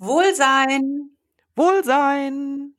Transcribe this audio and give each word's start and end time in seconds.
Wohlsein. 0.00 1.10
Wohlsein. 1.56 2.74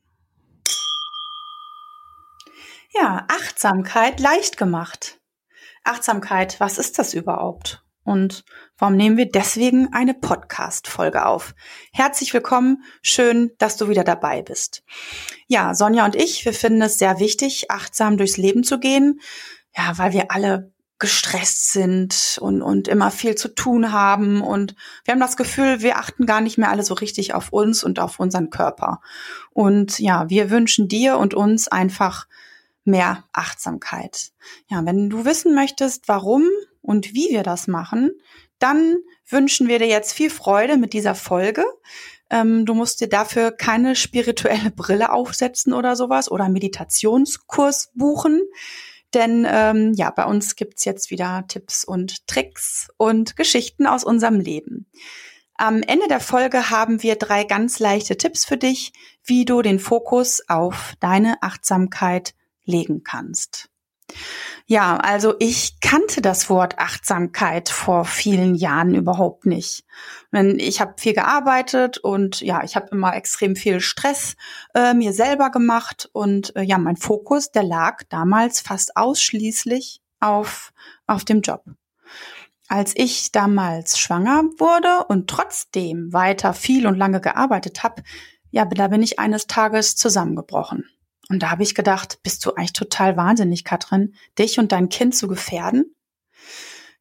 Ja, 2.94 3.26
Achtsamkeit 3.28 4.22
leicht 4.22 4.56
gemacht. 4.56 5.20
Achtsamkeit, 5.84 6.62
was 6.62 6.78
ist 6.78 6.98
das 6.98 7.14
überhaupt? 7.14 7.84
Und 8.06 8.46
warum 8.78 8.96
nehmen 8.96 9.18
wir 9.18 9.30
deswegen 9.30 9.94
eine 9.94 10.14
Podcast-Folge 10.14 11.26
auf? 11.26 11.56
Herzlich 11.92 12.34
willkommen. 12.34 12.86
Schön, 13.02 13.52
dass 13.58 13.76
du 13.76 13.90
wieder 13.90 14.06
dabei 14.06 14.42
bist. 14.42 14.84
Ja, 15.48 15.74
Sonja 15.74 16.06
und 16.06 16.16
ich, 16.16 16.46
wir 16.46 16.54
finden 16.54 16.82
es 16.84 17.00
sehr 17.00 17.20
wichtig, 17.20 17.70
achtsam 17.70 18.16
durchs 18.16 18.38
Leben 18.38 18.64
zu 18.64 18.80
gehen. 18.80 19.20
Ja, 19.76 19.98
weil 19.98 20.14
wir 20.14 20.32
alle 20.32 20.72
gestresst 21.00 21.72
sind 21.72 22.38
und, 22.42 22.62
und 22.62 22.88
immer 22.88 23.10
viel 23.10 23.36
zu 23.36 23.48
tun 23.48 23.92
haben. 23.94 24.42
Und 24.42 24.76
wir 25.06 25.14
haben 25.14 25.20
das 25.22 25.38
Gefühl, 25.38 25.82
wir 25.82 25.98
achten 25.98 26.26
gar 26.26 26.42
nicht 26.42 26.58
mehr 26.58 26.70
alle 26.70 26.84
so 26.84 26.94
richtig 26.94 27.34
auf 27.34 27.52
uns 27.52 27.84
und 27.84 28.00
auf 28.00 28.20
unseren 28.20 28.50
Körper. 28.50 29.02
Und 29.52 30.00
ja, 30.00 30.30
wir 30.30 30.50
wünschen 30.50 30.90
dir 30.90 31.18
und 31.18 31.34
uns 31.34 31.70
einfach 31.70 32.28
mehr 32.84 33.24
Achtsamkeit. 33.32 34.32
Ja, 34.68 34.86
wenn 34.86 35.10
du 35.10 35.26
wissen 35.26 35.56
möchtest, 35.56 36.08
warum 36.08 36.44
und 36.82 37.14
wie 37.14 37.30
wir 37.30 37.44
das 37.44 37.68
machen, 37.68 38.12
dann 38.58 38.98
wünschen 39.28 39.68
wir 39.68 39.80
dir 39.80 39.88
jetzt 39.88 40.14
viel 40.14 40.30
Freude 40.30 40.78
mit 40.78 40.92
dieser 40.94 41.16
Folge. 41.16 41.64
Ähm, 42.30 42.66
du 42.66 42.74
musst 42.74 43.00
dir 43.00 43.08
dafür 43.08 43.52
keine 43.52 43.96
spirituelle 43.96 44.72
Brille 44.72 45.12
aufsetzen 45.12 45.74
oder 45.74 45.96
sowas 45.96 46.30
oder 46.30 46.50
Meditationskurs 46.50 47.92
buchen. 47.96 48.42
Denn 49.14 49.48
ähm, 49.50 49.94
ja, 49.94 50.12
bei 50.12 50.26
uns 50.26 50.56
gibt's 50.56 50.86
jetzt 50.86 51.10
wieder 51.10 51.46
Tipps 51.48 51.84
und 51.84 52.28
Tricks 52.28 52.90
und 52.98 53.36
Geschichten 53.36 53.88
aus 53.88 54.04
unserem 54.04 54.40
Leben. 54.40 54.86
Am 55.56 55.82
Ende 55.82 56.08
der 56.08 56.20
Folge 56.20 56.70
haben 56.70 57.04
wir 57.04 57.16
drei 57.16 57.44
ganz 57.44 57.80
leichte 57.80 58.18
Tipps 58.18 58.46
für 58.46 58.58
dich, 58.58 58.94
wie 59.24 59.46
du 59.46 59.62
den 59.62 59.80
Fokus 59.80 60.42
auf 60.48 60.94
deine 61.00 61.42
Achtsamkeit 61.42 62.34
legen 62.64 63.04
kannst. 63.04 63.70
Ja, 64.66 64.98
also 64.98 65.34
ich 65.40 65.80
kannte 65.80 66.22
das 66.22 66.48
Wort 66.48 66.78
Achtsamkeit 66.78 67.70
vor 67.70 68.06
vielen 68.06 68.54
Jahren 68.54 68.94
überhaupt 68.94 69.48
nicht. 69.48 69.84
Ich 70.32 70.80
habe 70.80 70.94
viel 70.98 71.14
gearbeitet 71.14 71.98
und 71.98 72.42
ja, 72.42 72.64
ich 72.64 72.76
habe 72.76 72.90
immer 72.92 73.16
extrem 73.16 73.56
viel 73.56 73.80
Stress 73.80 74.36
äh, 74.76 74.94
mir 74.94 75.12
selber 75.12 75.50
gemacht 75.50 76.08
und 76.14 76.56
äh, 76.56 76.62
ja, 76.62 76.78
mein 76.78 76.98
Fokus, 76.98 77.52
der 77.52 77.64
lag 77.64 78.04
damals 78.10 78.60
fast 78.60 78.96
ausschließlich 78.96 80.02
auf 80.20 80.72
auf 81.08 81.26
dem 81.26 81.42
Job. 81.42 81.64
Als 82.68 82.94
ich 82.96 83.32
damals 83.32 83.98
schwanger 83.98 84.44
wurde 84.60 85.06
und 85.08 85.28
trotzdem 85.28 86.14
weiter 86.14 86.54
viel 86.54 86.86
und 86.86 86.96
lange 86.96 87.22
gearbeitet 87.22 87.82
habe, 87.82 88.04
ja, 88.52 88.66
da 88.66 88.90
bin 88.90 89.02
ich 89.02 89.18
eines 89.18 89.48
Tages 89.48 89.96
zusammengebrochen. 89.96 90.86
Und 91.30 91.44
da 91.44 91.52
habe 91.52 91.64
ich 91.64 91.76
gedacht, 91.76 92.20
bist 92.24 92.44
du 92.46 92.54
eigentlich 92.56 92.74
total 92.74 93.16
wahnsinnig, 93.16 93.64
Katrin, 93.64 94.16
dich 94.38 94.58
und 94.60 94.72
dein 94.72 94.90
Kind 94.90 95.16
zu 95.16 95.28
gefährden? 95.28 95.96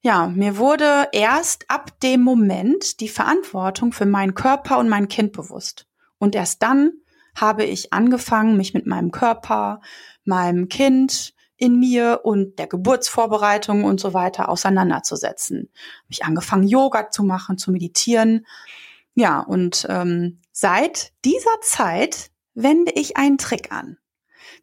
Ja, 0.00 0.28
mir 0.28 0.58
wurde 0.58 1.08
erst 1.12 1.68
ab 1.68 1.98
dem 2.00 2.22
Moment 2.22 3.00
die 3.00 3.08
Verantwortung 3.08 3.92
für 3.92 4.06
meinen 4.06 4.34
Körper 4.34 4.78
und 4.78 4.88
mein 4.88 5.08
Kind 5.08 5.32
bewusst. 5.32 5.86
Und 6.18 6.34
erst 6.34 6.62
dann 6.62 6.92
habe 7.34 7.64
ich 7.64 7.92
angefangen, 7.92 8.56
mich 8.56 8.74
mit 8.74 8.86
meinem 8.86 9.10
Körper, 9.10 9.80
meinem 10.24 10.68
Kind 10.68 11.34
in 11.56 11.80
mir 11.80 12.20
und 12.22 12.58
der 12.58 12.68
Geburtsvorbereitung 12.68 13.84
und 13.84 13.98
so 13.98 14.14
weiter 14.14 14.48
auseinanderzusetzen. 14.50 15.70
Habe 16.02 16.10
ich 16.10 16.24
angefangen, 16.24 16.68
Yoga 16.68 17.10
zu 17.10 17.24
machen, 17.24 17.58
zu 17.58 17.72
meditieren. 17.72 18.46
Ja, 19.14 19.40
und 19.40 19.86
ähm, 19.88 20.40
seit 20.52 21.12
dieser 21.24 21.60
Zeit 21.62 22.30
wende 22.54 22.92
ich 22.92 23.16
einen 23.16 23.38
Trick 23.38 23.72
an 23.72 23.96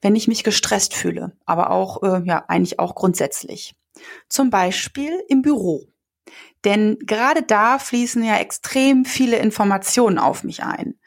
wenn 0.01 0.15
ich 0.15 0.27
mich 0.27 0.43
gestresst 0.43 0.93
fühle, 0.93 1.35
aber 1.45 1.71
auch, 1.71 2.03
äh, 2.03 2.21
ja, 2.25 2.45
eigentlich 2.47 2.79
auch 2.79 2.95
grundsätzlich. 2.95 3.75
Zum 4.29 4.49
Beispiel 4.49 5.23
im 5.27 5.41
Büro. 5.41 5.87
Denn 6.63 6.97
gerade 6.99 7.43
da 7.43 7.79
fließen 7.79 8.23
ja 8.23 8.37
extrem 8.37 9.05
viele 9.05 9.37
Informationen 9.37 10.17
auf 10.17 10.43
mich 10.43 10.63
ein. 10.63 10.99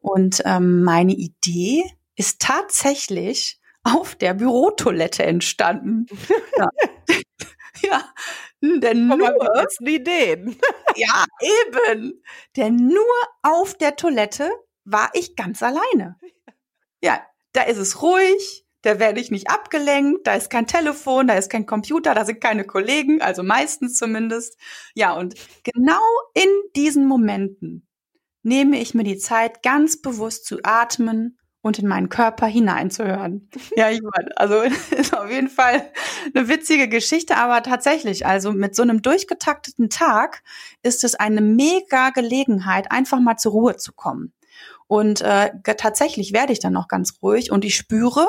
Und 0.00 0.42
ähm, 0.44 0.82
meine 0.82 1.12
Idee 1.12 1.82
ist 2.16 2.40
tatsächlich 2.40 3.60
auf 3.82 4.14
der 4.14 4.34
Bürotoilette 4.34 5.24
entstanden. 5.24 6.06
ja. 6.56 6.68
ja, 7.82 8.04
denn 8.60 9.08
nur 9.08 9.66
Ideen. 9.80 10.56
ja, 10.96 11.24
eben. 11.40 12.22
Denn 12.56 12.76
nur 12.76 13.14
auf 13.42 13.76
der 13.76 13.96
Toilette 13.96 14.50
war 14.84 15.10
ich 15.14 15.36
ganz 15.36 15.62
alleine. 15.62 16.16
Ja, 17.02 17.20
da 17.52 17.62
ist 17.62 17.78
es 17.78 18.02
ruhig, 18.02 18.66
da 18.82 18.98
werde 18.98 19.20
ich 19.20 19.30
nicht 19.30 19.48
abgelenkt, 19.48 20.26
da 20.26 20.34
ist 20.34 20.50
kein 20.50 20.66
Telefon, 20.66 21.28
da 21.28 21.34
ist 21.34 21.50
kein 21.50 21.66
Computer, 21.66 22.14
da 22.14 22.24
sind 22.24 22.40
keine 22.40 22.64
Kollegen, 22.64 23.22
also 23.22 23.42
meistens 23.42 23.96
zumindest. 23.96 24.58
Ja, 24.94 25.12
und 25.14 25.34
genau 25.62 26.00
in 26.34 26.48
diesen 26.74 27.06
Momenten 27.06 27.86
nehme 28.42 28.80
ich 28.80 28.94
mir 28.94 29.04
die 29.04 29.18
Zeit, 29.18 29.62
ganz 29.62 30.02
bewusst 30.02 30.46
zu 30.46 30.58
atmen 30.64 31.38
und 31.62 31.78
in 31.78 31.86
meinen 31.86 32.08
Körper 32.08 32.46
hineinzuhören. 32.46 33.48
Ja, 33.76 33.88
ich 33.88 34.02
meine, 34.02 34.36
also 34.36 34.62
ist 34.96 35.16
auf 35.16 35.30
jeden 35.30 35.48
Fall 35.48 35.90
eine 36.34 36.48
witzige 36.48 36.88
Geschichte, 36.88 37.36
aber 37.36 37.62
tatsächlich, 37.62 38.26
also 38.26 38.52
mit 38.52 38.74
so 38.74 38.82
einem 38.82 39.00
durchgetakteten 39.00 39.88
Tag 39.88 40.42
ist 40.82 41.04
es 41.04 41.14
eine 41.14 41.40
mega 41.40 42.10
Gelegenheit, 42.10 42.90
einfach 42.90 43.20
mal 43.20 43.36
zur 43.36 43.52
Ruhe 43.52 43.76
zu 43.76 43.92
kommen. 43.92 44.32
Und 44.92 45.22
äh, 45.22 45.50
tatsächlich 45.78 46.34
werde 46.34 46.52
ich 46.52 46.58
dann 46.58 46.74
noch 46.74 46.86
ganz 46.86 47.14
ruhig 47.22 47.50
und 47.50 47.64
ich 47.64 47.76
spüre, 47.76 48.28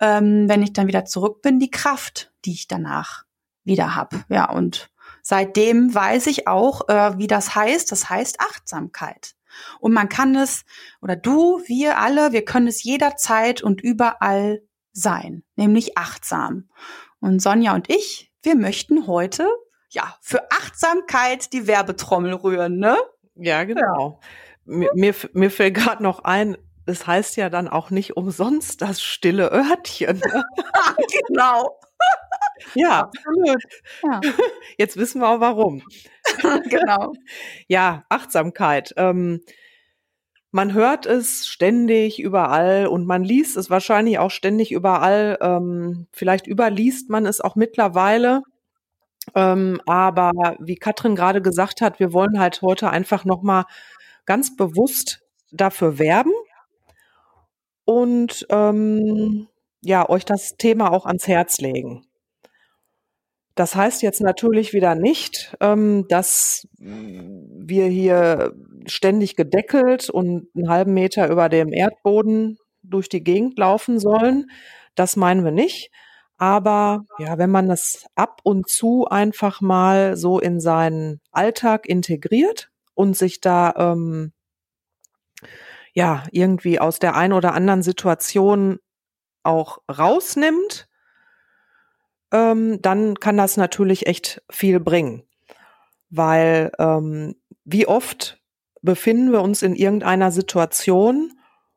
ähm, 0.00 0.48
wenn 0.48 0.60
ich 0.60 0.72
dann 0.72 0.88
wieder 0.88 1.04
zurück 1.04 1.40
bin, 1.40 1.60
die 1.60 1.70
Kraft, 1.70 2.32
die 2.44 2.50
ich 2.50 2.66
danach 2.66 3.22
wieder 3.62 3.94
habe. 3.94 4.24
Ja, 4.28 4.50
und 4.50 4.90
seitdem 5.22 5.94
weiß 5.94 6.26
ich 6.26 6.48
auch, 6.48 6.88
äh, 6.88 7.16
wie 7.16 7.28
das 7.28 7.54
heißt. 7.54 7.92
Das 7.92 8.10
heißt 8.10 8.40
Achtsamkeit. 8.40 9.36
Und 9.78 9.92
man 9.92 10.08
kann 10.08 10.34
es, 10.34 10.64
oder 11.00 11.14
du, 11.14 11.62
wir 11.66 11.96
alle, 11.98 12.32
wir 12.32 12.44
können 12.44 12.66
es 12.66 12.82
jederzeit 12.82 13.62
und 13.62 13.80
überall 13.80 14.62
sein, 14.90 15.44
nämlich 15.54 15.96
achtsam. 15.96 16.70
Und 17.20 17.40
Sonja 17.40 17.72
und 17.72 17.88
ich, 17.88 18.32
wir 18.42 18.56
möchten 18.56 19.06
heute 19.06 19.46
ja 19.90 20.16
für 20.22 20.50
Achtsamkeit 20.50 21.52
die 21.52 21.68
Werbetrommel 21.68 22.34
rühren, 22.34 22.78
ne? 22.80 22.98
Ja, 23.36 23.62
genau. 23.62 24.18
Ja 24.20 24.28
mir, 24.64 24.90
mir, 24.94 25.14
mir 25.32 25.50
fällt 25.50 25.74
gerade 25.74 26.02
noch 26.02 26.24
ein, 26.24 26.56
es 26.86 27.06
heißt 27.06 27.36
ja 27.36 27.48
dann 27.50 27.68
auch 27.68 27.90
nicht 27.90 28.16
umsonst 28.16 28.82
das 28.82 29.02
stille 29.02 29.50
Örtchen. 29.50 30.20
genau. 31.28 31.78
Ja, 32.74 33.10
absolut. 33.10 33.62
Ja. 34.02 34.20
Jetzt 34.78 34.96
wissen 34.96 35.20
wir 35.20 35.28
auch 35.28 35.40
warum. 35.40 35.82
genau. 36.68 37.12
Ja, 37.68 38.04
Achtsamkeit. 38.08 38.94
Ähm, 38.96 39.40
man 40.50 40.72
hört 40.72 41.04
es 41.06 41.48
ständig 41.48 42.20
überall 42.20 42.86
und 42.86 43.06
man 43.06 43.24
liest 43.24 43.56
es 43.56 43.70
wahrscheinlich 43.70 44.18
auch 44.18 44.30
ständig 44.30 44.70
überall. 44.70 45.36
Ähm, 45.40 46.06
vielleicht 46.12 46.46
überliest 46.46 47.10
man 47.10 47.26
es 47.26 47.40
auch 47.40 47.56
mittlerweile. 47.56 48.42
Ähm, 49.34 49.80
aber 49.86 50.32
wie 50.60 50.76
Katrin 50.76 51.16
gerade 51.16 51.42
gesagt 51.42 51.80
hat, 51.80 51.98
wir 51.98 52.12
wollen 52.12 52.38
halt 52.38 52.62
heute 52.62 52.90
einfach 52.90 53.24
nochmal 53.24 53.64
ganz 54.26 54.56
bewusst 54.56 55.20
dafür 55.52 55.98
werben 55.98 56.32
und 57.84 58.46
ähm, 58.50 59.48
ja, 59.82 60.08
euch 60.08 60.24
das 60.24 60.56
Thema 60.56 60.92
auch 60.92 61.06
ans 61.06 61.28
Herz 61.28 61.58
legen. 61.60 62.06
Das 63.54 63.76
heißt 63.76 64.02
jetzt 64.02 64.20
natürlich 64.20 64.72
wieder 64.72 64.94
nicht, 64.96 65.56
ähm, 65.60 66.06
dass 66.08 66.66
wir 66.78 67.86
hier 67.86 68.52
ständig 68.86 69.36
gedeckelt 69.36 70.10
und 70.10 70.48
einen 70.56 70.68
halben 70.68 70.94
Meter 70.94 71.30
über 71.30 71.48
dem 71.48 71.72
Erdboden 71.72 72.58
durch 72.82 73.08
die 73.08 73.22
Gegend 73.22 73.58
laufen 73.58 74.00
sollen. 74.00 74.50
Das 74.96 75.16
meinen 75.16 75.44
wir 75.44 75.52
nicht. 75.52 75.90
Aber 76.36 77.04
ja, 77.18 77.38
wenn 77.38 77.50
man 77.50 77.68
das 77.68 78.06
ab 78.16 78.40
und 78.42 78.68
zu 78.68 79.06
einfach 79.06 79.60
mal 79.60 80.16
so 80.16 80.40
in 80.40 80.58
seinen 80.58 81.20
Alltag 81.30 81.86
integriert, 81.86 82.70
und 82.94 83.16
sich 83.16 83.40
da 83.40 83.74
ähm, 83.76 84.32
ja 85.92 86.24
irgendwie 86.30 86.80
aus 86.80 86.98
der 86.98 87.14
einen 87.14 87.32
oder 87.32 87.54
anderen 87.54 87.82
Situation 87.82 88.78
auch 89.42 89.78
rausnimmt, 89.88 90.88
ähm, 92.32 92.82
dann 92.82 93.14
kann 93.16 93.36
das 93.36 93.56
natürlich 93.56 94.06
echt 94.06 94.42
viel 94.50 94.80
bringen. 94.80 95.22
Weil 96.10 96.72
ähm, 96.78 97.36
wie 97.64 97.86
oft 97.86 98.40
befinden 98.82 99.32
wir 99.32 99.42
uns 99.42 99.62
in 99.62 99.74
irgendeiner 99.74 100.30
Situation 100.30 101.32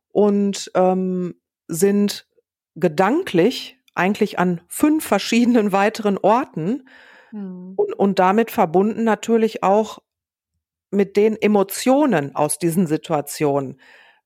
und 0.10 0.72
ähm, 0.76 1.36
sind 1.68 2.28
gedanklich 2.76 3.78
eigentlich 3.94 4.40
an 4.40 4.62
fünf 4.68 5.06
verschiedenen 5.06 5.72
weiteren 5.72 6.18
Orten 6.18 6.88
hm. 7.30 7.74
und, 7.76 7.94
und 7.94 8.20
damit 8.20 8.52
verbunden 8.52 9.04
natürlich 9.04 9.64
auch 9.64 10.00
mit 10.92 11.18
den 11.18 11.36
Emotionen 11.42 12.36
aus 12.36 12.60
diesen 12.60 12.88
Situationen. 12.88 13.80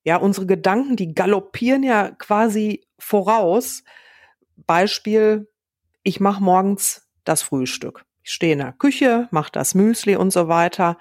Ja, 0.03 0.17
unsere 0.17 0.45
Gedanken, 0.45 0.95
die 0.95 1.13
galoppieren 1.13 1.83
ja 1.83 2.11
quasi 2.11 2.85
voraus. 2.97 3.83
Beispiel, 4.55 5.47
ich 6.03 6.19
mache 6.19 6.43
morgens 6.43 7.07
das 7.23 7.43
Frühstück. 7.43 8.05
Ich 8.23 8.31
stehe 8.31 8.53
in 8.53 8.59
der 8.59 8.73
Küche, 8.73 9.27
mache 9.31 9.51
das 9.51 9.75
Müsli 9.75 10.15
und 10.15 10.31
so 10.31 10.47
weiter. 10.47 10.97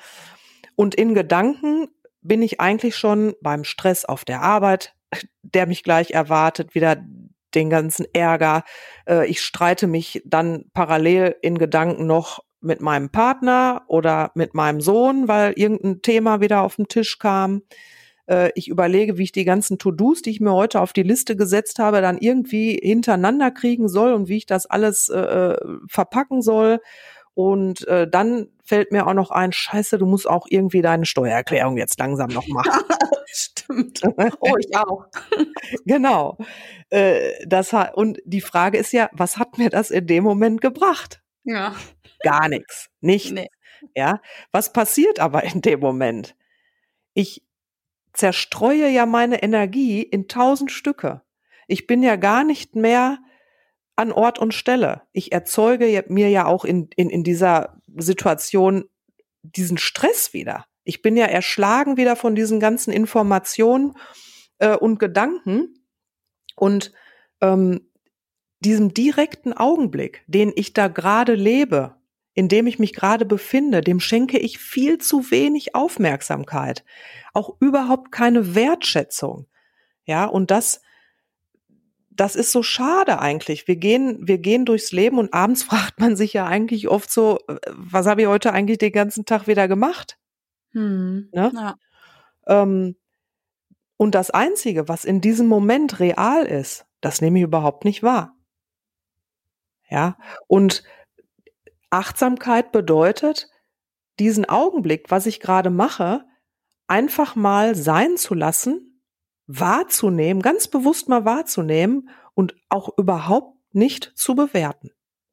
Und 0.76 0.94
in 0.94 1.14
Gedanken 1.14 1.88
bin 2.22 2.42
ich 2.42 2.60
eigentlich 2.60 2.96
schon 2.96 3.34
beim 3.40 3.64
Stress 3.64 4.04
auf 4.04 4.24
der 4.24 4.42
Arbeit, 4.42 4.94
der 5.42 5.66
mich 5.66 5.82
gleich 5.82 6.10
erwartet, 6.10 6.74
wieder 6.74 7.02
den 7.54 7.70
ganzen 7.70 8.06
Ärger. 8.12 8.64
Äh, 9.06 9.26
ich 9.26 9.42
streite 9.42 9.86
mich 9.86 10.22
dann 10.24 10.66
parallel 10.72 11.36
in 11.42 11.58
Gedanken 11.58 12.06
noch 12.06 12.44
mit 12.60 12.80
meinem 12.80 13.10
Partner 13.10 13.82
oder 13.86 14.30
mit 14.34 14.54
meinem 14.54 14.80
Sohn, 14.80 15.28
weil 15.28 15.52
irgendein 15.56 16.02
Thema 16.02 16.40
wieder 16.40 16.62
auf 16.62 16.76
den 16.76 16.88
Tisch 16.88 17.18
kam. 17.18 17.62
Äh, 18.26 18.50
ich 18.54 18.68
überlege, 18.68 19.18
wie 19.18 19.24
ich 19.24 19.32
die 19.32 19.44
ganzen 19.44 19.78
To-Dos, 19.78 20.22
die 20.22 20.30
ich 20.30 20.40
mir 20.40 20.52
heute 20.52 20.80
auf 20.80 20.92
die 20.92 21.02
Liste 21.02 21.36
gesetzt 21.36 21.78
habe, 21.78 22.00
dann 22.00 22.18
irgendwie 22.18 22.78
hintereinander 22.82 23.50
kriegen 23.50 23.88
soll 23.88 24.12
und 24.12 24.28
wie 24.28 24.38
ich 24.38 24.46
das 24.46 24.66
alles 24.66 25.08
äh, 25.08 25.18
äh 25.18 25.56
verpacken 25.88 26.42
soll. 26.42 26.80
Und 27.34 27.86
äh, 27.88 28.08
dann 28.08 28.48
fällt 28.64 28.92
mir 28.92 29.06
auch 29.06 29.14
noch 29.14 29.30
ein, 29.30 29.52
scheiße, 29.52 29.98
du 29.98 30.06
musst 30.06 30.28
auch 30.28 30.46
irgendwie 30.48 30.82
deine 30.82 31.06
Steuererklärung 31.06 31.76
jetzt 31.76 31.98
langsam 31.98 32.28
noch 32.30 32.46
machen. 32.48 32.82
Stimmt. 33.26 34.00
Oh, 34.40 34.56
ich 34.58 34.76
auch. 34.76 35.06
genau. 35.86 36.36
Äh, 36.90 37.46
das 37.46 37.72
und 37.94 38.18
die 38.24 38.40
Frage 38.40 38.78
ist 38.78 38.92
ja, 38.92 39.08
was 39.12 39.38
hat 39.38 39.58
mir 39.58 39.70
das 39.70 39.90
in 39.90 40.06
dem 40.06 40.24
Moment 40.24 40.60
gebracht? 40.60 41.22
Ja. 41.44 41.74
Gar 42.22 42.49
nichts. 42.49 42.88
Nicht. 43.00 43.32
Nee. 43.32 43.49
Ja. 43.94 44.20
Was 44.52 44.72
passiert 44.72 45.20
aber 45.20 45.44
in 45.44 45.62
dem 45.62 45.81
Moment? 45.81 46.37
Ich 47.14 47.43
zerstreue 48.12 48.88
ja 48.88 49.06
meine 49.06 49.43
Energie 49.43 50.02
in 50.02 50.28
tausend 50.28 50.70
Stücke. 50.70 51.22
Ich 51.67 51.87
bin 51.87 52.02
ja 52.02 52.17
gar 52.17 52.44
nicht 52.44 52.75
mehr 52.75 53.19
an 53.96 54.12
Ort 54.12 54.38
und 54.38 54.55
Stelle. 54.55 55.02
Ich 55.12 55.32
erzeuge 55.32 56.05
mir 56.08 56.28
ja 56.31 56.46
auch 56.46 56.64
in, 56.64 56.88
in, 56.96 57.11
in 57.11 57.22
dieser 57.22 57.81
Situation 57.96 58.84
diesen 59.43 59.78
Stress 59.78 60.32
wieder. 60.32 60.66
Ich 60.84 61.02
bin 61.02 61.16
ja 61.16 61.26
erschlagen 61.26 61.96
wieder 61.96 62.16
von 62.16 62.34
diesen 62.34 62.61
ganzen 62.61 62.93
Informationen 62.93 63.94
äh, 64.58 64.75
und 64.75 64.99
Gedanken 64.99 65.75
und 66.56 66.93
ähm, 67.40 67.90
diesem 68.61 68.93
direkten 68.93 69.52
Augenblick, 69.52 70.25
den 70.26 70.52
ich 70.55 70.73
da 70.73 70.88
gerade 70.88 71.34
lebe, 71.34 71.96
in 72.34 72.48
dem 72.48 72.66
ich 72.66 72.78
mich 72.78 72.94
gerade 72.94 73.24
befinde, 73.24 73.80
dem 73.80 74.00
schenke 74.00 74.38
ich 74.38 74.58
viel 74.58 74.98
zu 74.98 75.30
wenig 75.30 75.74
Aufmerksamkeit, 75.74 76.84
auch 77.32 77.56
überhaupt 77.60 78.12
keine 78.12 78.54
Wertschätzung. 78.54 79.46
Ja, 80.04 80.26
und 80.26 80.50
das 80.50 80.80
das 82.20 82.36
ist 82.36 82.52
so 82.52 82.62
schade 82.62 83.18
eigentlich. 83.18 83.66
Wir 83.66 83.76
gehen, 83.76 84.28
wir 84.28 84.36
gehen 84.36 84.66
durchs 84.66 84.92
Leben 84.92 85.18
und 85.18 85.32
abends 85.32 85.62
fragt 85.70 86.00
man 86.00 86.16
sich 86.16 86.34
ja 86.34 86.46
eigentlich 86.46 86.88
oft 86.88 87.10
so, 87.10 87.38
äh, 87.48 87.56
was 87.70 88.06
habe 88.06 88.22
ich 88.22 88.28
heute 88.28 88.52
eigentlich 88.52 88.78
den 88.78 88.92
ganzen 88.92 89.24
Tag 89.24 89.46
wieder 89.46 89.68
gemacht? 89.68 90.18
Hm, 90.72 91.30
ne? 91.32 91.50
ja. 91.54 91.76
ähm, 92.46 92.96
und 93.96 94.14
das 94.14 94.30
Einzige, 94.30 94.88
was 94.88 95.04
in 95.04 95.20
diesem 95.20 95.46
Moment 95.46 95.98
real 95.98 96.44
ist, 96.46 96.86
das 97.00 97.20
nehme 97.20 97.38
ich 97.38 97.44
überhaupt 97.44 97.84
nicht 97.84 98.02
wahr. 98.02 98.36
Ja, 99.88 100.16
und 100.46 100.84
Achtsamkeit 101.90 102.72
bedeutet, 102.72 103.48
diesen 104.19 104.48
Augenblick, 104.48 105.10
was 105.10 105.26
ich 105.26 105.40
gerade 105.40 105.70
mache, 105.70 106.25
einfach 106.87 107.37
mal 107.37 107.75
sein 107.75 108.16
zu 108.16 108.34
lassen 108.34 108.90
wahrzunehmen, 109.52 110.42
ganz 110.42 110.69
bewusst 110.69 111.08
mal 111.08 111.25
wahrzunehmen 111.25 112.08
und 112.34 112.54
auch 112.69 112.96
überhaupt 112.96 113.56
nicht 113.72 114.12
zu 114.14 114.37
bewerten. 114.37 114.90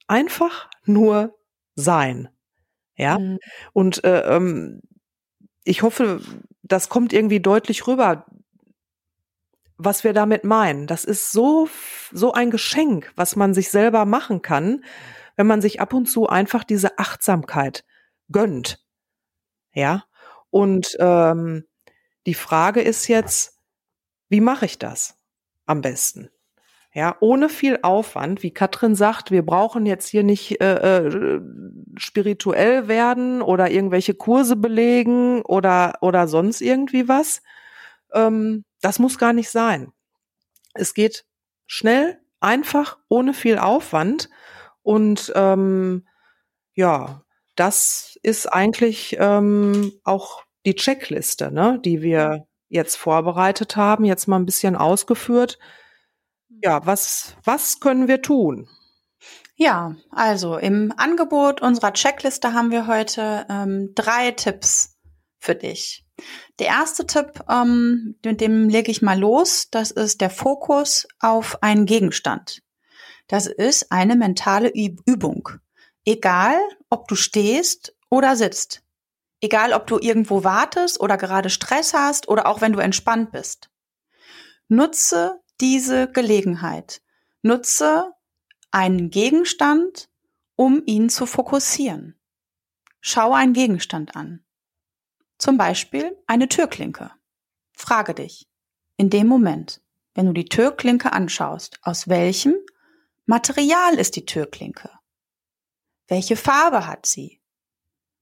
Einfach 0.07 0.69
nur 0.85 1.35
sein. 1.75 2.29
Ja. 2.95 3.19
Mhm. 3.19 3.37
Und 3.73 4.03
äh, 4.03 4.35
ähm, 4.35 4.81
ich 5.63 5.83
hoffe, 5.83 6.21
das 6.63 6.89
kommt 6.89 7.13
irgendwie 7.13 7.39
deutlich 7.39 7.85
rüber, 7.85 8.25
was 9.77 10.03
wir 10.03 10.13
damit 10.13 10.43
meinen. 10.43 10.87
Das 10.87 11.05
ist 11.05 11.31
so, 11.31 11.69
so 12.11 12.33
ein 12.33 12.49
Geschenk, 12.49 13.11
was 13.15 13.35
man 13.35 13.53
sich 13.53 13.69
selber 13.69 14.05
machen 14.05 14.41
kann, 14.41 14.83
wenn 15.37 15.47
man 15.47 15.61
sich 15.61 15.79
ab 15.79 15.93
und 15.93 16.07
zu 16.07 16.27
einfach 16.27 16.65
diese 16.65 16.99
Achtsamkeit 16.99 17.85
gönnt. 18.29 18.83
Ja. 19.73 20.03
Und 20.49 20.97
ähm, 20.99 21.65
die 22.25 22.33
Frage 22.33 22.81
ist 22.81 23.07
jetzt, 23.07 23.59
wie 24.27 24.41
mache 24.41 24.65
ich 24.65 24.77
das 24.79 25.17
am 25.65 25.81
besten? 25.81 26.29
Ja, 26.93 27.15
ohne 27.19 27.47
viel 27.47 27.79
Aufwand, 27.83 28.41
wie 28.41 28.51
Katrin 28.51 28.95
sagt, 28.95 29.29
wir 29.29 29.45
brauchen 29.45 29.85
jetzt 29.85 30.07
hier 30.07 30.23
nicht 30.23 30.59
äh, 30.59 30.97
äh, 30.97 31.41
spirituell 31.95 32.87
werden 32.87 33.43
oder 33.43 33.69
irgendwelche 33.69 34.15
Kurse 34.15 34.55
belegen 34.55 35.43
oder 35.43 35.99
oder 36.01 36.27
sonst 36.27 36.59
irgendwie 36.59 37.07
was. 37.07 37.43
Ähm, 38.13 38.65
das 38.81 38.97
muss 38.97 39.19
gar 39.19 39.33
nicht 39.33 39.51
sein. 39.51 39.91
Es 40.73 40.95
geht 40.95 41.25
schnell, 41.67 42.19
einfach, 42.39 42.97
ohne 43.09 43.33
viel 43.33 43.59
Aufwand 43.59 44.29
und 44.87 45.33
ähm, 45.35 46.07
ja, 46.73 47.21
das 47.57 48.17
ist 48.23 48.45
eigentlich 48.45 49.17
ähm, 49.19 49.91
auch 50.05 50.43
die 50.65 50.75
Checkliste, 50.75 51.51
ne, 51.51 51.81
die 51.83 52.01
wir 52.01 52.47
jetzt 52.69 52.95
vorbereitet 52.95 53.75
haben, 53.75 54.05
jetzt 54.05 54.29
mal 54.29 54.37
ein 54.37 54.45
bisschen 54.45 54.77
ausgeführt. 54.77 55.59
Ja, 56.63 56.85
was, 56.85 57.35
was 57.43 57.81
können 57.81 58.07
wir 58.07 58.21
tun? 58.21 58.69
Ja, 59.57 59.97
also 60.09 60.55
im 60.55 60.93
Angebot 60.95 61.61
unserer 61.61 61.91
Checkliste 61.91 62.53
haben 62.53 62.71
wir 62.71 62.87
heute 62.87 63.45
ähm, 63.49 63.91
drei 63.93 64.31
Tipps 64.31 64.95
für 65.37 65.55
dich. 65.55 66.05
Der 66.59 66.67
erste 66.67 67.05
Tipp, 67.05 67.43
ähm, 67.49 68.15
mit 68.23 68.39
dem 68.39 68.69
lege 68.69 68.89
ich 68.89 69.01
mal 69.01 69.19
los, 69.19 69.67
das 69.69 69.91
ist 69.91 70.21
der 70.21 70.29
Fokus 70.29 71.09
auf 71.19 71.61
einen 71.61 71.85
Gegenstand. 71.85 72.61
Das 73.27 73.45
ist 73.45 73.91
eine 73.91 74.15
mentale 74.15 74.71
Übung. 74.73 75.49
Egal, 76.05 76.57
ob 76.89 77.07
du 77.07 77.15
stehst 77.15 77.95
oder 78.09 78.35
sitzt. 78.35 78.83
Egal, 79.41 79.73
ob 79.73 79.85
du 79.87 79.99
irgendwo 79.99 80.43
wartest 80.43 80.99
oder 80.99 81.17
gerade 81.17 81.49
Stress 81.49 81.93
hast 81.93 82.27
oder 82.27 82.47
auch 82.47 82.61
wenn 82.61 82.73
du 82.73 82.79
entspannt 82.79 83.31
bist. 83.31 83.69
Nutze 84.67 85.41
diese 85.61 86.11
Gelegenheit. 86.11 87.01
Nutze 87.41 88.13
einen 88.71 89.09
Gegenstand, 89.09 90.09
um 90.55 90.81
ihn 90.85 91.09
zu 91.09 91.25
fokussieren. 91.25 92.15
Schau 92.99 93.33
einen 93.33 93.53
Gegenstand 93.53 94.15
an. 94.15 94.43
Zum 95.37 95.57
Beispiel 95.57 96.17
eine 96.25 96.49
Türklinke. 96.49 97.11
Frage 97.73 98.15
dich, 98.15 98.47
in 98.97 99.09
dem 99.09 99.27
Moment, 99.27 99.81
wenn 100.15 100.25
du 100.25 100.33
die 100.33 100.45
Türklinke 100.45 101.13
anschaust, 101.13 101.79
aus 101.83 102.07
welchem 102.07 102.55
Material 103.29 103.95
ist 103.95 104.15
die 104.15 104.25
Türklinke? 104.25 104.89
Welche 106.07 106.37
Farbe 106.37 106.87
hat 106.87 107.05
sie? 107.05 107.41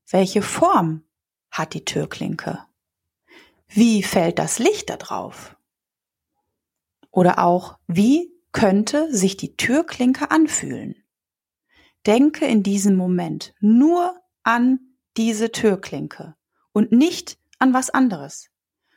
Welche 0.10 0.42
Form 0.42 1.04
hat 1.52 1.76
die 1.76 1.86
Türklinke? 1.86 2.66
Wie 3.68 4.02
fällt 4.02 4.40
das 4.40 4.58
Licht 4.58 4.90
da 4.90 4.98
drauf? 4.98 5.58
Oder 7.12 7.38
auch, 7.38 7.78
wie 7.86 8.34
könnte 8.52 9.14
sich 9.14 9.38
die 9.38 9.56
Türklinke 9.56 10.32
anfühlen? 10.32 10.96
Denke 12.08 12.48
in 12.48 12.64
diesem 12.64 12.96
Moment 12.96 13.54
nur 13.60 14.20
an 14.42 14.80
diese 15.18 15.52
Türklinke 15.52 16.36
und 16.72 16.92
nicht 16.92 17.38
an 17.60 17.76
was 17.76 17.92
anderes. 17.92 18.50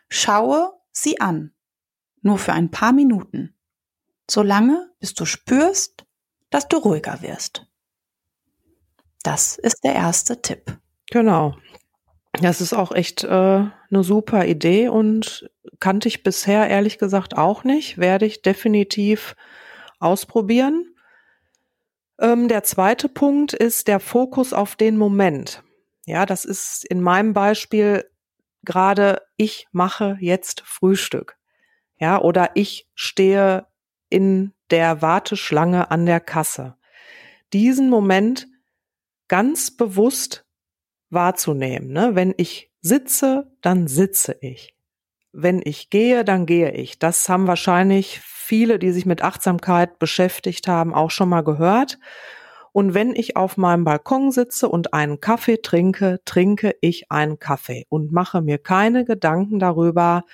Schaue 0.09 0.73
sie 0.91 1.21
an, 1.21 1.53
nur 2.23 2.39
für 2.39 2.55
ein 2.55 2.71
paar 2.71 2.95
Minuten, 2.95 3.58
solange 4.31 4.91
bis 5.01 5.15
du 5.15 5.25
spürst, 5.25 6.05
dass 6.51 6.69
du 6.69 6.79
ruhiger 6.79 7.23
wirst. 7.23 7.67
Das 9.23 9.59
ist 9.59 9.85
der 9.85 9.95
erste 9.95 10.41
Tipp. 10.41 10.79
Genau. 11.11 11.57
Das 12.41 12.61
ist 12.61 12.73
auch 12.73 12.93
echt 12.93 13.25
äh, 13.25 13.29
eine 13.29 14.03
super 14.03 14.47
Idee 14.47 14.89
und 14.89 15.51
kannte 15.81 16.09
ich 16.09 16.23
bisher 16.23 16.69
ehrlich 16.69 16.99
gesagt 16.99 17.37
auch 17.37 17.65
nicht. 17.65 17.99
Werde 17.99 18.27
ich 18.27 18.43
definitiv 18.43 19.35
ausprobieren. 19.99 20.95
Ähm, 22.21 22.49
der 22.49 22.63
zweite 22.63 23.09
Punkt 23.09 23.53
ist 23.53 23.89
der 23.89 24.01
Fokus 24.01 24.53
auf 24.53 24.77
den 24.77 24.97
Moment. 24.97 25.63
Ja, 26.07 26.27
das 26.27 26.45
ist 26.45 26.85
in 26.85 27.01
meinem 27.01 27.33
Beispiel 27.33 28.05
gerade, 28.63 29.23
ich 29.37 29.67
mache 29.73 30.17
jetzt 30.21 30.63
Frühstück. 30.65 31.37
Ja, 32.01 32.21
oder 32.21 32.51
ich 32.55 32.89
stehe 32.95 33.67
in 34.11 34.53
der 34.71 35.03
Warteschlange 35.03 35.91
an 35.91 36.07
der 36.07 36.21
Kasse. 36.21 36.77
Diesen 37.53 37.89
Moment 37.91 38.47
ganz 39.29 39.71
bewusst 39.71 40.45
wahrzunehmen. 41.11 41.93
Ne? 41.93 42.11
Wenn 42.15 42.35
ich 42.37 42.71
sitze, 42.81 43.51
dann 43.61 43.89
sitze 43.89 44.37
ich. 44.41 44.75
Wenn 45.33 45.61
ich 45.65 45.91
gehe, 45.91 46.25
dann 46.25 46.47
gehe 46.47 46.73
ich. 46.73 46.99
Das 46.99 47.29
haben 47.29 47.47
wahrscheinlich 47.47 48.21
viele, 48.21 48.79
die 48.79 48.93
sich 48.93 49.07
mit 49.07 49.23
Achtsamkeit 49.23 49.99
beschäftigt 49.99 50.69
haben, 50.69 50.95
auch 50.95 51.11
schon 51.11 51.29
mal 51.29 51.43
gehört. 51.43 51.99
Und 52.73 52.95
wenn 52.95 53.15
ich 53.15 53.37
auf 53.37 53.57
meinem 53.57 53.85
Balkon 53.85 54.31
sitze 54.31 54.69
und 54.69 54.95
einen 54.95 55.21
Kaffee 55.21 55.59
trinke, 55.59 56.21
trinke 56.25 56.75
ich 56.81 57.11
einen 57.11 57.39
Kaffee 57.39 57.87
und 57.89 58.13
mache 58.13 58.41
mir 58.41 58.59
keine 58.59 59.05
Gedanken 59.05 59.59
darüber, 59.59 60.25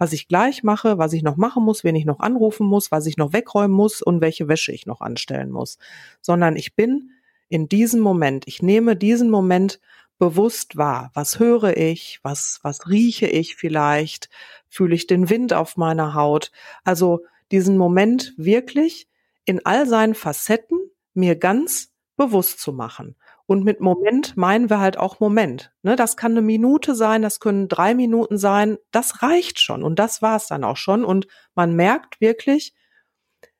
was 0.00 0.14
ich 0.14 0.28
gleich 0.28 0.62
mache, 0.62 0.96
was 0.96 1.12
ich 1.12 1.22
noch 1.22 1.36
machen 1.36 1.62
muss, 1.62 1.84
wen 1.84 1.94
ich 1.94 2.06
noch 2.06 2.20
anrufen 2.20 2.66
muss, 2.66 2.90
was 2.90 3.04
ich 3.04 3.18
noch 3.18 3.34
wegräumen 3.34 3.76
muss 3.76 4.00
und 4.00 4.22
welche 4.22 4.48
Wäsche 4.48 4.72
ich 4.72 4.86
noch 4.86 5.02
anstellen 5.02 5.50
muss, 5.50 5.76
sondern 6.22 6.56
ich 6.56 6.74
bin 6.74 7.10
in 7.50 7.68
diesem 7.68 8.00
Moment, 8.00 8.48
ich 8.48 8.62
nehme 8.62 8.96
diesen 8.96 9.28
Moment 9.28 9.78
bewusst 10.18 10.78
wahr. 10.78 11.10
Was 11.12 11.38
höre 11.38 11.76
ich? 11.76 12.18
Was, 12.22 12.60
was 12.62 12.88
rieche 12.88 13.26
ich 13.26 13.56
vielleicht? 13.56 14.30
Fühle 14.68 14.94
ich 14.94 15.06
den 15.06 15.28
Wind 15.28 15.52
auf 15.52 15.76
meiner 15.76 16.14
Haut? 16.14 16.50
Also 16.82 17.20
diesen 17.50 17.76
Moment 17.76 18.32
wirklich 18.38 19.06
in 19.44 19.66
all 19.66 19.86
seinen 19.86 20.14
Facetten 20.14 20.78
mir 21.12 21.36
ganz 21.36 21.92
bewusst 22.16 22.60
zu 22.60 22.72
machen. 22.72 23.16
Und 23.50 23.64
mit 23.64 23.80
Moment 23.80 24.36
meinen 24.36 24.70
wir 24.70 24.78
halt 24.78 24.96
auch 24.96 25.18
Moment. 25.18 25.72
Ne, 25.82 25.96
das 25.96 26.16
kann 26.16 26.30
eine 26.30 26.40
Minute 26.40 26.94
sein, 26.94 27.20
das 27.20 27.40
können 27.40 27.66
drei 27.66 27.96
Minuten 27.96 28.38
sein. 28.38 28.78
Das 28.92 29.24
reicht 29.24 29.58
schon. 29.58 29.82
Und 29.82 29.98
das 29.98 30.22
war 30.22 30.36
es 30.36 30.46
dann 30.46 30.62
auch 30.62 30.76
schon. 30.76 31.04
Und 31.04 31.26
man 31.56 31.74
merkt 31.74 32.20
wirklich, 32.20 32.76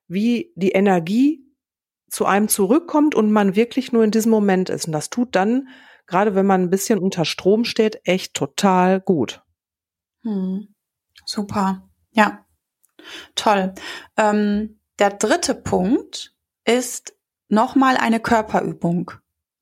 wie 0.07 0.53
die 0.55 0.71
Energie 0.71 1.45
zu 2.09 2.25
einem 2.25 2.47
zurückkommt 2.47 3.17
und 3.17 3.33
man 3.33 3.57
wirklich 3.57 3.91
nur 3.91 4.05
in 4.05 4.13
diesem 4.13 4.31
Moment 4.31 4.71
ist. 4.71 4.87
Und 4.87 4.93
das 4.93 5.11
tut 5.11 5.35
dann, 5.35 5.67
gerade 6.07 6.37
wenn 6.37 6.47
man 6.47 6.63
ein 6.63 6.71
bisschen 6.71 7.01
unter 7.01 7.25
Strom 7.25 7.65
steht, 7.65 8.01
echt 8.05 8.35
total 8.35 9.01
gut. 9.01 9.43
Hm. 10.23 10.73
Super. 11.25 11.91
Ja. 12.13 12.47
Toll. 13.35 13.75
Ähm, 14.17 14.79
der 15.01 15.11
dritte 15.11 15.57
Punkt 15.57 16.33
ist 16.65 17.17
nochmal 17.49 17.97
eine 17.97 18.21
Körperübung 18.21 19.11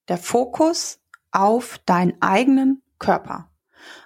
der 0.09 0.19
Fokus 0.19 1.01
auf 1.31 1.79
deinen 1.87 2.21
eigenen 2.21 2.83
Körper. 2.99 3.51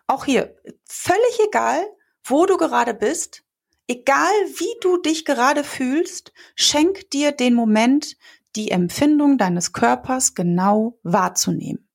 Auch 0.06 0.24
hier, 0.24 0.56
völlig 0.84 1.40
egal, 1.46 1.84
wo 2.24 2.46
du 2.46 2.56
gerade 2.56 2.94
bist, 2.94 3.44
egal 3.86 4.32
wie 4.56 4.80
du 4.80 4.98
dich 4.98 5.24
gerade 5.24 5.64
fühlst, 5.64 6.32
schenk 6.54 7.10
dir 7.10 7.32
den 7.32 7.54
Moment, 7.54 8.16
die 8.54 8.70
Empfindung 8.70 9.38
deines 9.38 9.72
Körpers 9.72 10.34
genau 10.34 10.98
wahrzunehmen. 11.02 11.88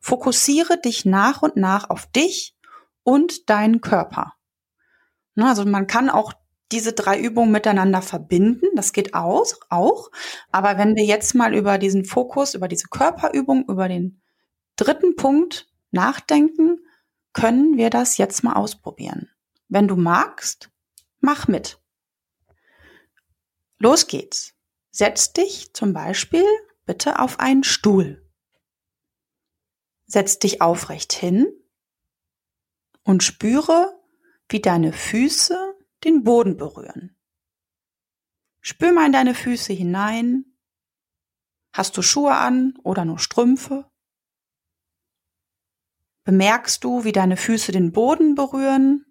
Fokussiere 0.00 0.78
dich 0.80 1.04
nach 1.04 1.42
und 1.42 1.56
nach 1.56 1.90
auf 1.90 2.06
dich 2.06 2.56
und 3.02 3.50
deinen 3.50 3.80
Körper. 3.80 4.34
Also 5.36 5.64
man 5.64 5.86
kann 5.86 6.08
auch 6.08 6.32
diese 6.72 6.92
drei 6.92 7.18
Übungen 7.20 7.52
miteinander 7.52 8.02
verbinden. 8.02 8.66
Das 8.74 8.92
geht 8.92 9.14
aus, 9.14 9.58
auch. 9.68 10.10
Aber 10.50 10.78
wenn 10.78 10.96
wir 10.96 11.04
jetzt 11.04 11.34
mal 11.34 11.54
über 11.54 11.78
diesen 11.78 12.04
Fokus, 12.04 12.54
über 12.54 12.68
diese 12.68 12.88
Körperübung, 12.88 13.64
über 13.68 13.88
den 13.88 14.20
dritten 14.76 15.16
Punkt 15.16 15.68
nachdenken, 15.90 16.80
können 17.32 17.76
wir 17.76 17.90
das 17.90 18.16
jetzt 18.18 18.42
mal 18.42 18.54
ausprobieren. 18.54 19.30
Wenn 19.68 19.88
du 19.88 19.96
magst, 19.96 20.70
mach 21.20 21.48
mit. 21.48 21.80
Los 23.78 24.06
geht's. 24.06 24.54
Setz 24.90 25.32
dich 25.32 25.74
zum 25.74 25.92
Beispiel 25.92 26.44
bitte 26.86 27.18
auf 27.18 27.40
einen 27.40 27.64
Stuhl. 27.64 28.26
Setz 30.06 30.38
dich 30.38 30.62
aufrecht 30.62 31.12
hin 31.12 31.46
und 33.02 33.22
spüre, 33.22 34.00
wie 34.48 34.60
deine 34.60 34.92
Füße 34.92 35.75
den 36.04 36.22
Boden 36.22 36.56
berühren. 36.56 37.16
Spür 38.60 38.92
mal 38.92 39.06
in 39.06 39.12
deine 39.12 39.34
Füße 39.34 39.72
hinein. 39.72 40.44
Hast 41.72 41.96
du 41.96 42.02
Schuhe 42.02 42.34
an 42.34 42.74
oder 42.82 43.04
nur 43.04 43.18
Strümpfe? 43.18 43.90
Bemerkst 46.24 46.82
du, 46.82 47.04
wie 47.04 47.12
deine 47.12 47.36
Füße 47.36 47.70
den 47.70 47.92
Boden 47.92 48.34
berühren? 48.34 49.06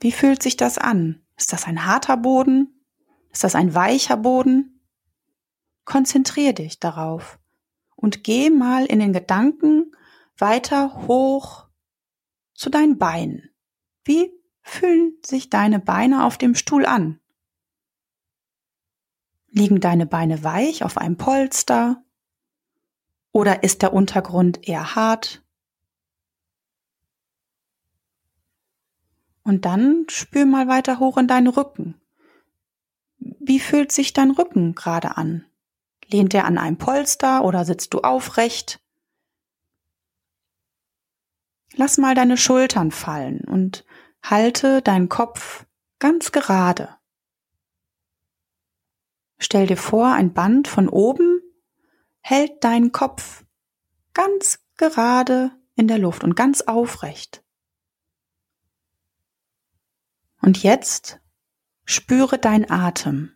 Wie 0.00 0.12
fühlt 0.12 0.42
sich 0.42 0.56
das 0.56 0.78
an? 0.78 1.24
Ist 1.36 1.52
das 1.52 1.64
ein 1.64 1.86
harter 1.86 2.16
Boden? 2.16 2.84
Ist 3.30 3.44
das 3.44 3.54
ein 3.54 3.74
weicher 3.74 4.16
Boden? 4.16 4.80
Konzentrier 5.84 6.52
dich 6.52 6.80
darauf 6.80 7.38
und 7.94 8.24
geh 8.24 8.50
mal 8.50 8.86
in 8.86 8.98
den 8.98 9.12
Gedanken 9.12 9.94
weiter 10.36 11.06
hoch 11.06 11.65
zu 12.56 12.70
deinen 12.70 12.98
Beinen. 12.98 13.50
Wie 14.04 14.32
fühlen 14.62 15.16
sich 15.24 15.50
deine 15.50 15.78
Beine 15.78 16.24
auf 16.24 16.38
dem 16.38 16.54
Stuhl 16.54 16.86
an? 16.86 17.20
Liegen 19.48 19.80
deine 19.80 20.06
Beine 20.06 20.42
weich 20.44 20.82
auf 20.82 20.98
einem 20.98 21.16
Polster? 21.16 22.02
Oder 23.32 23.62
ist 23.62 23.82
der 23.82 23.92
Untergrund 23.92 24.66
eher 24.66 24.94
hart? 24.94 25.42
Und 29.42 29.64
dann 29.64 30.06
spür 30.08 30.44
mal 30.44 30.66
weiter 30.66 30.98
hoch 30.98 31.16
in 31.18 31.28
deinen 31.28 31.46
Rücken. 31.46 32.00
Wie 33.18 33.60
fühlt 33.60 33.92
sich 33.92 34.12
dein 34.12 34.32
Rücken 34.32 34.74
gerade 34.74 35.16
an? 35.16 35.46
Lehnt 36.08 36.34
er 36.34 36.46
an 36.46 36.58
einem 36.58 36.78
Polster 36.78 37.44
oder 37.44 37.64
sitzt 37.64 37.94
du 37.94 38.00
aufrecht? 38.00 38.80
Lass 41.78 41.98
mal 41.98 42.14
deine 42.14 42.38
Schultern 42.38 42.90
fallen 42.90 43.42
und 43.42 43.84
halte 44.22 44.80
deinen 44.80 45.10
Kopf 45.10 45.66
ganz 45.98 46.32
gerade. 46.32 46.96
Stell 49.38 49.66
dir 49.66 49.76
vor, 49.76 50.14
ein 50.14 50.32
Band 50.32 50.68
von 50.68 50.88
oben 50.88 51.42
hält 52.20 52.64
deinen 52.64 52.92
Kopf 52.92 53.44
ganz 54.14 54.58
gerade 54.78 55.52
in 55.74 55.86
der 55.86 55.98
Luft 55.98 56.24
und 56.24 56.34
ganz 56.34 56.62
aufrecht. 56.62 57.44
Und 60.40 60.62
jetzt 60.62 61.20
spüre 61.84 62.38
dein 62.38 62.70
Atem, 62.70 63.32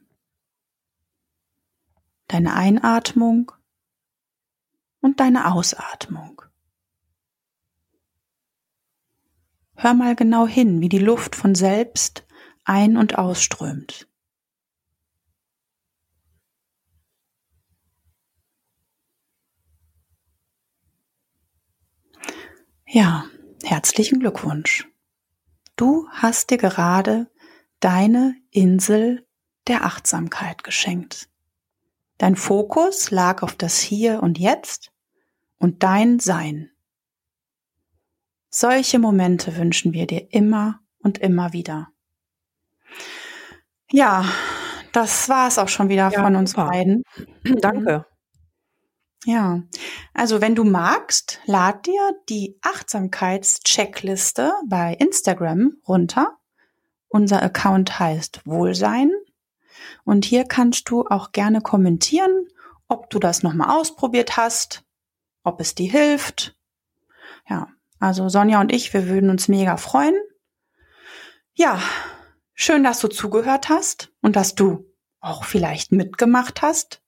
deine 2.28 2.54
Einatmung 2.54 3.52
und 5.00 5.20
deine 5.20 5.52
Ausatmung. 5.52 6.40
Hör 9.82 9.94
mal 9.94 10.14
genau 10.14 10.46
hin, 10.46 10.82
wie 10.82 10.90
die 10.90 10.98
Luft 10.98 11.34
von 11.34 11.54
selbst 11.54 12.26
ein- 12.64 12.98
und 12.98 13.16
ausströmt. 13.16 14.06
Ja, 22.86 23.24
herzlichen 23.62 24.20
Glückwunsch. 24.20 24.86
Du 25.76 26.06
hast 26.10 26.50
dir 26.50 26.58
gerade 26.58 27.30
deine 27.78 28.34
Insel 28.50 29.26
der 29.66 29.86
Achtsamkeit 29.86 30.62
geschenkt. 30.62 31.30
Dein 32.18 32.36
Fokus 32.36 33.10
lag 33.10 33.42
auf 33.42 33.54
das 33.54 33.78
Hier 33.78 34.22
und 34.22 34.38
Jetzt 34.38 34.92
und 35.56 35.82
dein 35.82 36.18
Sein. 36.18 36.70
Solche 38.50 38.98
Momente 38.98 39.56
wünschen 39.56 39.92
wir 39.92 40.06
dir 40.06 40.26
immer 40.32 40.80
und 40.98 41.18
immer 41.18 41.52
wieder. 41.52 41.88
Ja, 43.92 44.24
das 44.92 45.28
war 45.28 45.46
es 45.46 45.58
auch 45.58 45.68
schon 45.68 45.88
wieder 45.88 46.10
ja, 46.10 46.22
von 46.22 46.34
uns 46.34 46.50
super. 46.50 46.66
beiden. 46.66 47.04
Danke. 47.60 48.06
Ja, 49.24 49.62
also 50.14 50.40
wenn 50.40 50.54
du 50.54 50.64
magst, 50.64 51.40
lad 51.44 51.86
dir 51.86 52.14
die 52.28 52.58
Achtsamkeitscheckliste 52.62 54.52
bei 54.66 54.94
Instagram 54.94 55.76
runter. 55.86 56.38
Unser 57.08 57.42
Account 57.42 57.98
heißt 57.98 58.46
Wohlsein. 58.46 59.12
Und 60.04 60.24
hier 60.24 60.44
kannst 60.44 60.88
du 60.90 61.06
auch 61.06 61.32
gerne 61.32 61.60
kommentieren, 61.60 62.48
ob 62.88 63.10
du 63.10 63.18
das 63.18 63.42
nochmal 63.42 63.78
ausprobiert 63.78 64.36
hast, 64.36 64.84
ob 65.44 65.60
es 65.60 65.74
dir 65.74 65.90
hilft. 65.90 66.56
Ja, 67.48 67.68
also 68.00 68.28
Sonja 68.28 68.60
und 68.60 68.72
ich, 68.72 68.92
wir 68.92 69.06
würden 69.06 69.30
uns 69.30 69.46
mega 69.46 69.76
freuen. 69.76 70.14
Ja, 71.52 71.80
schön, 72.54 72.82
dass 72.82 72.98
du 73.00 73.08
zugehört 73.08 73.68
hast 73.68 74.10
und 74.22 74.34
dass 74.34 74.54
du 74.54 74.90
auch 75.20 75.44
vielleicht 75.44 75.92
mitgemacht 75.92 76.62
hast. 76.62 77.02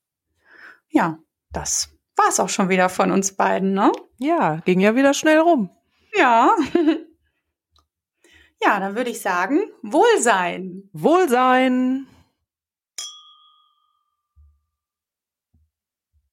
Ja, 0.88 1.18
das 1.50 1.88
war's 2.16 2.38
auch 2.38 2.50
schon 2.50 2.68
wieder 2.68 2.90
von 2.90 3.10
uns 3.10 3.34
beiden, 3.34 3.72
ne? 3.72 3.90
Ja, 4.18 4.56
ging 4.64 4.80
ja 4.80 4.94
wieder 4.94 5.14
schnell 5.14 5.38
rum. 5.38 5.70
Ja. 6.14 6.54
ja, 8.62 8.78
dann 8.78 8.94
würde 8.94 9.10
ich 9.10 9.22
sagen, 9.22 9.62
Wohlsein. 9.82 10.90
Wohlsein. 10.92 12.06